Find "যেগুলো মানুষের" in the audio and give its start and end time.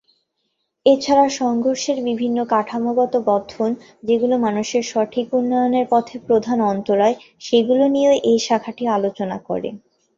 4.03-4.83